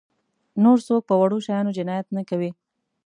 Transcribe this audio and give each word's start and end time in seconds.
نور 0.63 0.77
څوک 0.87 1.01
په 1.09 1.15
وړو 1.21 1.37
شیانو 1.45 1.75
جنایت 1.77 2.07
نه 2.17 2.21
کوي. 2.29 2.51